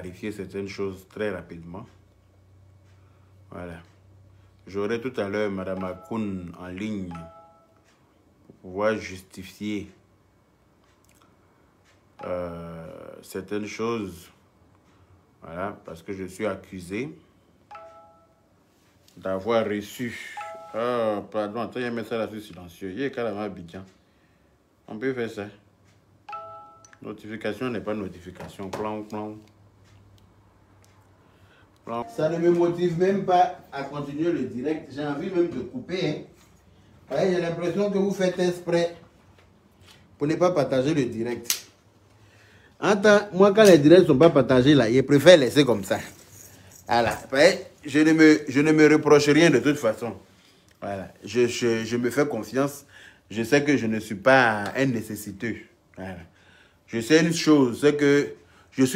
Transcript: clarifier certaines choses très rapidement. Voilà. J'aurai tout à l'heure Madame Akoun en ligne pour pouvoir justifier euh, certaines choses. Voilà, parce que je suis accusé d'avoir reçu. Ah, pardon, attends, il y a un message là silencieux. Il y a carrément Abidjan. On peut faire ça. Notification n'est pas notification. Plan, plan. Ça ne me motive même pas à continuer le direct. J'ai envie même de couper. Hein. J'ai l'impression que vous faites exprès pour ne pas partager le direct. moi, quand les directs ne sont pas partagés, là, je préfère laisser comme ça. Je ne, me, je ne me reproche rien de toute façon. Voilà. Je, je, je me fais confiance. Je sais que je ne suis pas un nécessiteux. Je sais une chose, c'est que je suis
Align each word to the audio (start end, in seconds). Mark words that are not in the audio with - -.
clarifier 0.00 0.32
certaines 0.32 0.68
choses 0.68 1.06
très 1.08 1.30
rapidement. 1.30 1.86
Voilà. 3.50 3.82
J'aurai 4.66 5.00
tout 5.00 5.12
à 5.16 5.28
l'heure 5.28 5.50
Madame 5.50 5.84
Akoun 5.84 6.52
en 6.58 6.68
ligne 6.68 7.12
pour 8.46 8.54
pouvoir 8.62 8.96
justifier 8.96 9.90
euh, 12.24 12.86
certaines 13.22 13.66
choses. 13.66 14.30
Voilà, 15.42 15.78
parce 15.84 16.02
que 16.02 16.12
je 16.12 16.24
suis 16.24 16.46
accusé 16.46 17.14
d'avoir 19.16 19.66
reçu. 19.66 20.36
Ah, 20.72 21.22
pardon, 21.30 21.60
attends, 21.62 21.80
il 21.80 21.82
y 21.82 21.84
a 21.84 21.88
un 21.88 21.92
message 21.92 22.32
là 22.32 22.40
silencieux. 22.40 22.90
Il 22.90 23.00
y 23.00 23.04
a 23.04 23.10
carrément 23.10 23.40
Abidjan. 23.40 23.84
On 24.86 24.98
peut 24.98 25.12
faire 25.12 25.30
ça. 25.30 25.46
Notification 27.02 27.70
n'est 27.70 27.80
pas 27.80 27.94
notification. 27.94 28.70
Plan, 28.70 29.02
plan. 29.02 29.36
Ça 32.16 32.28
ne 32.28 32.38
me 32.38 32.50
motive 32.50 32.98
même 32.98 33.24
pas 33.24 33.58
à 33.72 33.82
continuer 33.82 34.30
le 34.32 34.44
direct. 34.44 34.92
J'ai 34.94 35.04
envie 35.04 35.30
même 35.30 35.48
de 35.48 35.60
couper. 35.60 36.26
Hein. 37.10 37.16
J'ai 37.30 37.40
l'impression 37.40 37.90
que 37.90 37.98
vous 37.98 38.12
faites 38.12 38.38
exprès 38.38 38.96
pour 40.16 40.26
ne 40.26 40.34
pas 40.36 40.52
partager 40.52 40.94
le 40.94 41.04
direct. 41.06 41.66
moi, 43.32 43.52
quand 43.54 43.64
les 43.64 43.78
directs 43.78 44.02
ne 44.02 44.06
sont 44.06 44.18
pas 44.18 44.30
partagés, 44.30 44.74
là, 44.74 44.92
je 44.92 45.00
préfère 45.00 45.36
laisser 45.36 45.64
comme 45.64 45.82
ça. 45.82 45.98
Je 47.84 47.98
ne, 48.00 48.12
me, 48.12 48.40
je 48.48 48.60
ne 48.60 48.72
me 48.72 48.88
reproche 48.92 49.28
rien 49.28 49.50
de 49.50 49.58
toute 49.58 49.76
façon. 49.78 50.14
Voilà. 50.80 51.08
Je, 51.24 51.46
je, 51.46 51.84
je 51.84 51.96
me 51.96 52.10
fais 52.10 52.26
confiance. 52.26 52.84
Je 53.30 53.42
sais 53.42 53.64
que 53.64 53.76
je 53.76 53.86
ne 53.86 53.98
suis 54.00 54.14
pas 54.16 54.64
un 54.76 54.86
nécessiteux. 54.86 55.56
Je 56.86 57.00
sais 57.00 57.20
une 57.20 57.32
chose, 57.32 57.80
c'est 57.80 57.96
que 57.96 58.34
je 58.72 58.84
suis 58.84 58.88